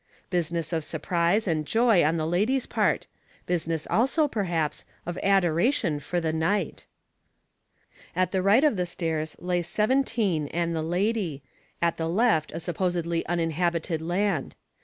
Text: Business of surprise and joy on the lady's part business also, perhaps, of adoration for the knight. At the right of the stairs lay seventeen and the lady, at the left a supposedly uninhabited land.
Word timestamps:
Business 0.31 0.73
of 0.73 0.83
surprise 0.83 1.47
and 1.47 1.63
joy 1.63 2.03
on 2.03 2.17
the 2.17 2.25
lady's 2.25 2.65
part 2.65 3.05
business 3.45 3.85
also, 3.87 4.27
perhaps, 4.27 4.83
of 5.05 5.19
adoration 5.21 5.99
for 5.99 6.19
the 6.19 6.33
knight. 6.33 6.87
At 8.15 8.31
the 8.31 8.41
right 8.41 8.63
of 8.63 8.77
the 8.77 8.87
stairs 8.87 9.35
lay 9.37 9.61
seventeen 9.61 10.47
and 10.47 10.75
the 10.75 10.81
lady, 10.81 11.43
at 11.83 11.97
the 11.97 12.09
left 12.09 12.51
a 12.51 12.59
supposedly 12.59 13.23
uninhabited 13.27 14.01
land. 14.01 14.55